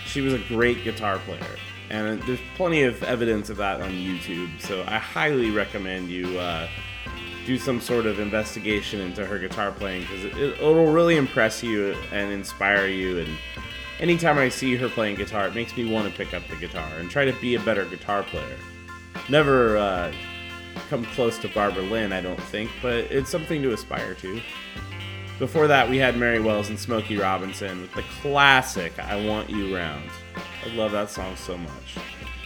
she 0.06 0.20
was 0.20 0.34
a 0.34 0.38
great 0.46 0.84
guitar 0.84 1.18
player. 1.18 1.56
and 1.90 2.22
there's 2.22 2.38
plenty 2.54 2.84
of 2.84 3.02
evidence 3.02 3.50
of 3.50 3.56
that 3.56 3.80
on 3.80 3.90
YouTube. 3.90 4.60
So 4.60 4.84
I 4.86 4.98
highly 4.98 5.50
recommend 5.50 6.10
you 6.10 6.38
uh, 6.38 6.68
do 7.44 7.58
some 7.58 7.80
sort 7.80 8.06
of 8.06 8.20
investigation 8.20 9.00
into 9.00 9.26
her 9.26 9.40
guitar 9.40 9.72
playing 9.72 10.02
because 10.02 10.26
it, 10.26 10.36
it'll 10.36 10.92
really 10.92 11.16
impress 11.16 11.60
you 11.60 11.96
and 12.12 12.32
inspire 12.32 12.86
you. 12.86 13.18
And 13.18 13.36
anytime 14.04 14.36
I 14.36 14.50
see 14.50 14.76
her 14.76 14.90
playing 14.90 15.16
guitar, 15.16 15.46
it 15.46 15.54
makes 15.54 15.74
me 15.74 15.90
want 15.90 16.06
to 16.06 16.14
pick 16.14 16.34
up 16.34 16.46
the 16.48 16.56
guitar 16.56 16.86
and 16.98 17.10
try 17.10 17.24
to 17.24 17.32
be 17.40 17.54
a 17.54 17.60
better 17.60 17.86
guitar 17.86 18.22
player. 18.22 18.58
Never 19.30 19.78
uh, 19.78 20.12
come 20.90 21.06
close 21.06 21.38
to 21.38 21.48
Barbara 21.48 21.84
Lynn, 21.84 22.12
I 22.12 22.20
don't 22.20 22.40
think, 22.42 22.70
but 22.82 23.10
it's 23.10 23.30
something 23.30 23.62
to 23.62 23.72
aspire 23.72 24.12
to. 24.16 24.42
Before 25.38 25.66
that, 25.68 25.88
we 25.88 25.96
had 25.96 26.18
Mary 26.18 26.38
Wells 26.38 26.68
and 26.68 26.78
Smokey 26.78 27.16
Robinson 27.16 27.80
with 27.80 27.94
the 27.94 28.04
classic 28.20 28.98
I 28.98 29.24
Want 29.24 29.48
You 29.48 29.74
Round. 29.74 30.10
I 30.66 30.68
love 30.74 30.92
that 30.92 31.08
song 31.08 31.34
so 31.36 31.56
much. 31.56 31.96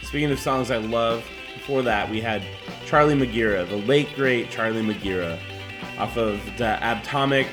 Speaking 0.03 0.31
of 0.31 0.39
songs 0.39 0.71
I 0.71 0.77
love, 0.77 1.25
before 1.55 1.81
that, 1.81 2.09
we 2.09 2.21
had 2.21 2.41
Charlie 2.85 3.15
Megira, 3.15 3.67
the 3.67 3.75
late 3.75 4.15
great 4.15 4.49
Charlie 4.49 4.81
Megira, 4.81 5.37
off 5.97 6.15
of 6.15 6.39
the 6.57 6.77
Atomic 6.81 7.47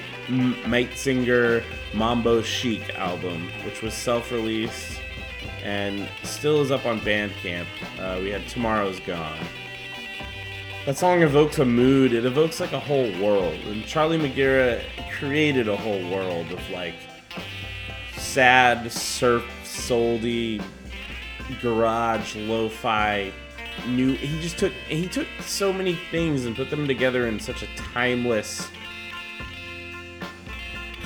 Singer 0.94 1.64
Mambo 1.96 2.42
Chic 2.42 2.94
album, 2.94 3.48
which 3.64 3.80
was 3.80 3.94
self 3.94 4.30
released 4.30 5.00
and 5.62 6.06
still 6.22 6.60
is 6.60 6.70
up 6.70 6.84
on 6.84 7.00
Bandcamp. 7.00 7.66
Uh, 7.98 8.20
we 8.20 8.30
had 8.30 8.46
Tomorrow's 8.48 9.00
Gone. 9.00 9.38
That 10.84 10.96
song 10.96 11.22
evokes 11.22 11.58
a 11.58 11.64
mood, 11.64 12.12
it 12.12 12.24
evokes 12.24 12.60
like 12.60 12.72
a 12.72 12.78
whole 12.78 13.10
world. 13.20 13.58
And 13.64 13.84
Charlie 13.84 14.18
Megira 14.18 14.84
created 15.18 15.68
a 15.68 15.76
whole 15.76 16.08
world 16.10 16.52
of 16.52 16.70
like 16.70 16.94
sad, 18.16 18.92
surf, 18.92 19.44
soldy, 19.64 20.60
garage, 21.62 22.36
lo-fi, 22.36 23.32
new 23.88 24.12
he 24.14 24.40
just 24.40 24.58
took 24.58 24.72
he 24.88 25.06
took 25.08 25.26
so 25.40 25.72
many 25.72 25.94
things 26.10 26.44
and 26.44 26.56
put 26.56 26.70
them 26.70 26.86
together 26.86 27.26
in 27.26 27.38
such 27.38 27.62
a 27.62 27.66
timeless 27.76 28.70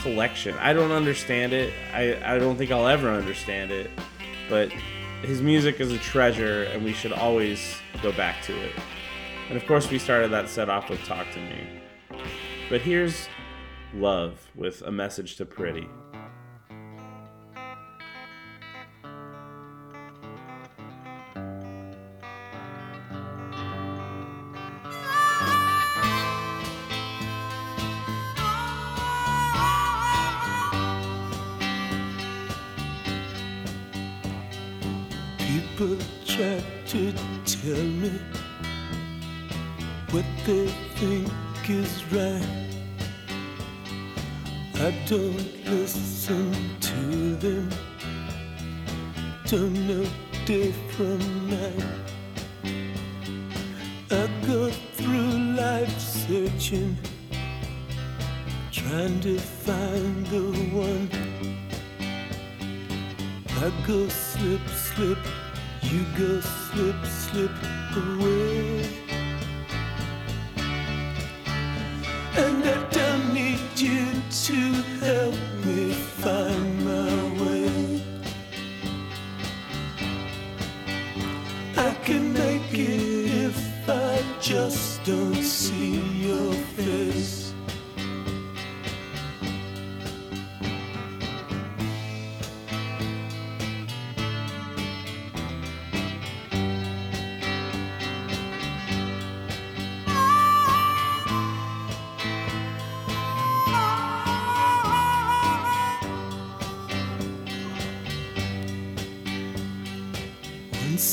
collection. 0.02 0.56
I 0.58 0.72
don't 0.72 0.92
understand 0.92 1.52
it. 1.52 1.72
I, 1.92 2.34
I 2.34 2.38
don't 2.38 2.56
think 2.56 2.70
I'll 2.70 2.88
ever 2.88 3.10
understand 3.10 3.70
it. 3.70 3.90
But 4.48 4.72
his 5.22 5.42
music 5.42 5.80
is 5.80 5.92
a 5.92 5.98
treasure 5.98 6.64
and 6.64 6.84
we 6.84 6.92
should 6.92 7.12
always 7.12 7.76
go 8.02 8.12
back 8.12 8.42
to 8.44 8.58
it. 8.58 8.72
And 9.48 9.56
of 9.56 9.66
course, 9.66 9.90
we 9.90 9.98
started 9.98 10.30
that 10.30 10.48
set 10.48 10.68
off 10.68 10.88
with 10.88 11.02
Talk 11.04 11.26
to 11.32 11.40
Me. 11.40 12.22
But 12.68 12.80
here's 12.80 13.28
Love 13.92 14.48
with 14.54 14.82
a 14.82 14.92
message 14.92 15.36
to 15.36 15.44
Pretty. 15.44 15.88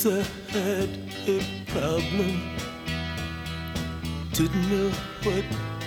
I 0.10 0.24
had 0.52 0.90
a 1.28 1.42
problem, 1.66 2.40
didn't 4.32 4.72
know 4.72 4.90
what 5.24 5.44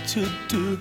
to 0.09 0.29
do. 0.47 0.79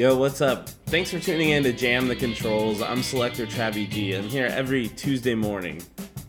Yo, 0.00 0.16
what's 0.16 0.40
up? 0.40 0.70
Thanks 0.86 1.10
for 1.10 1.20
tuning 1.20 1.50
in 1.50 1.62
to 1.62 1.74
Jam 1.74 2.08
the 2.08 2.16
Controls. 2.16 2.80
I'm 2.80 3.02
Selector 3.02 3.44
Travi 3.44 3.86
D. 3.86 4.14
I'm 4.14 4.30
here 4.30 4.46
every 4.46 4.88
Tuesday 4.88 5.34
morning, 5.34 5.82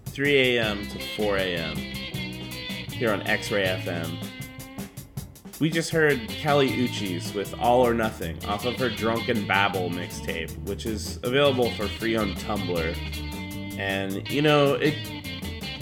3 0.07 0.57
a.m. 0.57 0.85
to 0.87 0.99
4 1.15 1.37
a.m. 1.37 1.77
here 1.77 3.13
on 3.13 3.21
X 3.21 3.49
Ray 3.49 3.63
FM. 3.63 4.17
We 5.61 5.69
just 5.69 5.89
heard 5.89 6.19
Kali 6.43 6.69
Uchis 6.69 7.33
with 7.33 7.57
All 7.61 7.87
or 7.87 7.93
Nothing 7.93 8.43
off 8.43 8.65
of 8.65 8.75
her 8.75 8.89
Drunken 8.89 9.47
Babble 9.47 9.89
mixtape, 9.89 10.51
which 10.67 10.85
is 10.85 11.17
available 11.23 11.71
for 11.71 11.87
free 11.87 12.17
on 12.17 12.33
Tumblr. 12.33 13.77
And 13.79 14.29
you 14.29 14.41
know, 14.41 14.73
it 14.73 14.95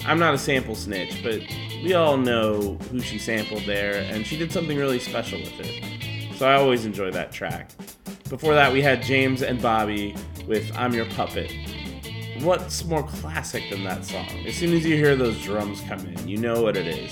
I'm 0.05 0.19
not 0.19 0.35
a 0.35 0.37
sample 0.37 0.75
snitch, 0.75 1.23
but 1.23 1.41
we 1.83 1.95
all 1.95 2.17
know 2.17 2.75
who 2.91 2.99
she 2.99 3.17
sampled 3.17 3.63
there, 3.63 4.03
and 4.13 4.27
she 4.27 4.37
did 4.37 4.51
something 4.51 4.77
really 4.77 4.99
special 4.99 5.39
with 5.39 5.59
it. 5.59 5.98
So 6.39 6.47
I 6.47 6.53
always 6.53 6.85
enjoy 6.85 7.11
that 7.11 7.33
track. 7.33 7.69
Before 8.29 8.53
that, 8.53 8.71
we 8.71 8.81
had 8.81 9.03
James 9.03 9.41
and 9.41 9.61
Bobby 9.61 10.15
with 10.47 10.71
I'm 10.73 10.93
Your 10.93 11.03
Puppet. 11.07 11.51
What's 12.39 12.85
more 12.85 13.03
classic 13.05 13.69
than 13.69 13.83
that 13.83 14.05
song? 14.05 14.25
As 14.47 14.55
soon 14.55 14.71
as 14.71 14.85
you 14.85 14.95
hear 14.95 15.17
those 15.17 15.37
drums 15.43 15.81
come 15.81 15.99
in, 15.99 16.29
you 16.29 16.37
know 16.37 16.63
what 16.63 16.77
it 16.77 16.87
is. 16.87 17.11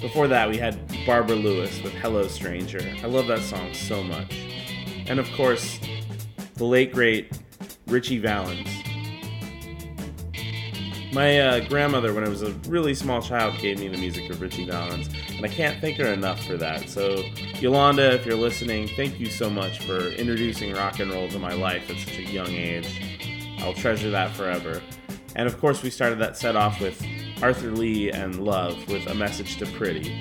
Before 0.00 0.26
that, 0.26 0.50
we 0.50 0.56
had 0.56 0.76
Barbara 1.06 1.36
Lewis 1.36 1.80
with 1.84 1.92
Hello 1.92 2.26
Stranger. 2.26 2.80
I 3.00 3.06
love 3.06 3.28
that 3.28 3.42
song 3.42 3.72
so 3.72 4.02
much. 4.02 4.36
And 5.06 5.20
of 5.20 5.30
course, 5.34 5.78
the 6.56 6.64
late 6.64 6.92
great 6.92 7.38
Ritchie 7.86 8.18
Valens. 8.18 8.68
My 11.12 11.40
uh, 11.40 11.60
grandmother, 11.68 12.14
when 12.14 12.22
I 12.22 12.28
was 12.28 12.42
a 12.42 12.52
really 12.68 12.94
small 12.94 13.20
child, 13.20 13.58
gave 13.58 13.80
me 13.80 13.88
the 13.88 13.98
music 13.98 14.30
of 14.30 14.40
Ritchie 14.40 14.66
Valens, 14.66 15.08
and 15.34 15.44
I 15.44 15.48
can't 15.48 15.80
thank 15.80 15.96
her 15.96 16.12
enough 16.12 16.44
for 16.44 16.56
that. 16.56 16.88
So, 16.88 17.24
Yolanda, 17.58 18.14
if 18.14 18.24
you're 18.24 18.36
listening, 18.36 18.86
thank 18.94 19.18
you 19.18 19.26
so 19.26 19.50
much 19.50 19.80
for 19.84 19.98
introducing 20.10 20.72
rock 20.72 21.00
and 21.00 21.10
roll 21.10 21.28
to 21.30 21.38
my 21.40 21.52
life 21.52 21.90
at 21.90 21.96
such 21.96 22.18
a 22.18 22.22
young 22.22 22.48
age. 22.48 23.58
I'll 23.58 23.74
treasure 23.74 24.10
that 24.10 24.36
forever. 24.36 24.80
And 25.34 25.48
of 25.48 25.58
course, 25.58 25.82
we 25.82 25.90
started 25.90 26.20
that 26.20 26.36
set 26.36 26.54
off 26.54 26.80
with 26.80 27.04
Arthur 27.42 27.72
Lee 27.72 28.12
and 28.12 28.44
Love 28.44 28.86
with 28.88 29.06
A 29.08 29.14
Message 29.14 29.56
to 29.56 29.66
Pretty, 29.66 30.12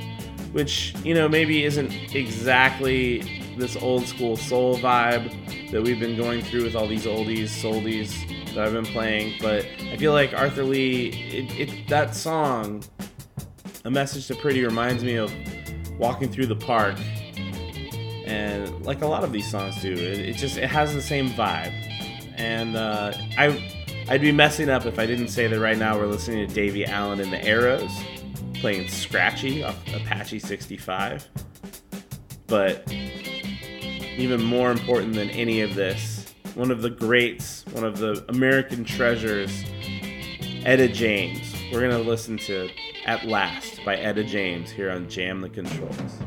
which, 0.54 0.96
you 1.04 1.14
know, 1.14 1.30
maybe 1.30 1.66
isn't 1.66 1.94
exactly 2.16 3.39
this 3.60 3.76
old 3.76 4.06
school 4.06 4.36
soul 4.38 4.78
vibe 4.78 5.72
that 5.72 5.82
we've 5.82 6.00
been 6.00 6.18
going 6.18 6.42
through 6.42 6.64
with 6.64 6.76
all 6.76 6.88
these 6.88 7.06
oldies, 7.06 7.50
soldies 7.50 8.14
that 8.54 8.66
I've 8.66 8.74
been 8.74 8.86
playing, 8.86 9.36
but 9.42 9.66
I 9.92 9.98
feel 9.98 10.14
like 10.14 10.34
Arthur 10.34 10.64
Lee, 10.64 11.10
it, 11.10 11.70
it, 11.70 11.88
that 11.90 12.16
song, 12.16 12.84
A 13.86 13.92
Message 13.92 14.28
to 14.28 14.36
Pretty, 14.36 14.64
reminds 14.64 15.04
me 15.04 15.16
of 15.16 15.32
walking 15.98 16.32
through 16.32 16.48
the 16.48 16.56
park, 16.56 16.98
and 18.26 18.86
like 18.86 19.02
a 19.02 19.08
lot 19.08 19.24
of 19.24 19.32
these 19.32 19.50
songs 19.50 19.80
do, 19.82 19.92
it, 19.92 20.20
it 20.20 20.36
just 20.36 20.58
it 20.58 20.68
has 20.68 20.94
the 20.94 21.02
same 21.02 21.30
vibe, 21.32 21.74
and 22.38 22.76
uh, 22.76 23.12
I 23.38 23.62
I'd 24.08 24.22
be 24.22 24.32
messing 24.32 24.70
up 24.70 24.86
if 24.86 24.98
I 24.98 25.06
didn't 25.06 25.28
say 25.28 25.46
that 25.48 25.60
right 25.60 25.78
now 25.78 25.98
we're 25.98 26.08
listening 26.08 26.48
to 26.48 26.54
Davie 26.54 26.86
Allan 26.86 27.20
and 27.20 27.32
the 27.32 27.44
Arrows 27.46 27.92
playing 28.56 28.88
Scratchy 28.88 29.64
off 29.64 29.76
Apache 29.94 30.40
65, 30.40 31.28
but 32.48 32.92
even 34.18 34.44
more 34.44 34.72
important 34.72 35.14
than 35.14 35.30
any 35.30 35.62
of 35.62 35.76
this 35.76 36.34
one 36.56 36.72
of 36.72 36.82
the 36.82 36.90
greats, 36.90 37.64
one 37.72 37.84
of 37.84 38.00
the 38.00 38.26
American 38.30 38.84
treasures, 38.84 39.64
Etta 40.66 40.88
James. 40.88 41.54
We're 41.72 41.80
going 41.80 41.92
to 41.92 42.10
listen 42.10 42.38
to 42.40 42.70
At 43.06 43.26
Last 43.26 43.80
by 43.86 43.96
Etta 43.96 44.24
James 44.24 44.70
here 44.70 44.92
on 44.92 45.08
Jam 45.08 45.42
the 45.42 45.50
Controls. 45.50 46.20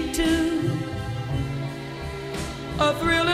To, 0.00 0.70
a 2.78 2.94
thrill 2.94 3.31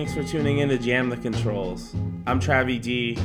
thanks 0.00 0.14
for 0.14 0.24
tuning 0.24 0.60
in 0.60 0.70
to 0.70 0.78
Jam 0.78 1.10
the 1.10 1.16
Controls. 1.18 1.94
I'm 2.26 2.40
Travi 2.40 2.80
D. 2.80 3.18